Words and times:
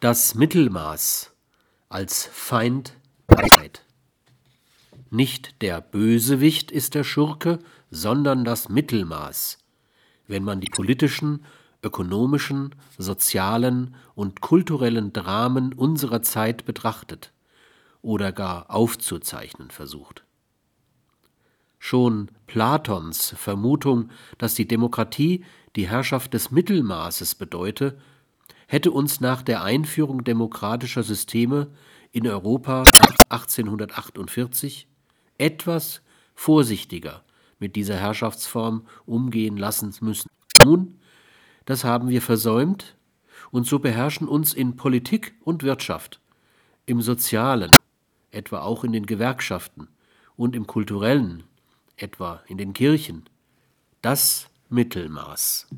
Das 0.00 0.34
Mittelmaß 0.34 1.32
als 1.88 2.26
Feind 2.30 2.98
Wahrheit. 3.28 3.82
Nicht 5.08 5.62
der 5.62 5.80
Bösewicht 5.80 6.70
ist 6.70 6.94
der 6.94 7.02
Schurke, 7.02 7.60
sondern 7.90 8.44
das 8.44 8.68
Mittelmaß, 8.68 9.56
wenn 10.26 10.44
man 10.44 10.60
die 10.60 10.68
politischen, 10.70 11.46
ökonomischen, 11.82 12.74
sozialen 12.98 13.94
und 14.14 14.42
kulturellen 14.42 15.14
Dramen 15.14 15.72
unserer 15.72 16.20
Zeit 16.20 16.66
betrachtet 16.66 17.32
oder 18.02 18.32
gar 18.32 18.70
aufzuzeichnen 18.70 19.70
versucht. 19.70 20.24
Schon 21.78 22.30
Platons 22.46 23.34
Vermutung, 23.38 24.10
dass 24.36 24.52
die 24.52 24.68
Demokratie 24.68 25.42
die 25.74 25.88
Herrschaft 25.88 26.34
des 26.34 26.50
Mittelmaßes 26.50 27.34
bedeute, 27.36 27.98
hätte 28.66 28.90
uns 28.90 29.20
nach 29.20 29.42
der 29.42 29.62
Einführung 29.62 30.24
demokratischer 30.24 31.02
Systeme 31.02 31.68
in 32.12 32.26
Europa 32.26 32.84
nach 32.98 33.16
1848 33.28 34.88
etwas 35.38 36.02
vorsichtiger 36.34 37.22
mit 37.58 37.76
dieser 37.76 37.96
Herrschaftsform 37.96 38.86
umgehen 39.06 39.56
lassen 39.56 39.94
müssen. 40.00 40.28
Nun, 40.64 40.98
das 41.64 41.84
haben 41.84 42.08
wir 42.08 42.22
versäumt, 42.22 42.96
und 43.50 43.66
so 43.66 43.78
beherrschen 43.78 44.28
uns 44.28 44.52
in 44.52 44.76
Politik 44.76 45.34
und 45.44 45.62
Wirtschaft, 45.62 46.20
im 46.84 47.00
Sozialen, 47.00 47.70
etwa 48.30 48.60
auch 48.60 48.84
in 48.84 48.92
den 48.92 49.06
Gewerkschaften 49.06 49.88
und 50.36 50.56
im 50.56 50.66
Kulturellen, 50.66 51.44
etwa 51.96 52.42
in 52.48 52.58
den 52.58 52.72
Kirchen, 52.72 53.24
das 54.02 54.48
Mittelmaß. 54.68 55.68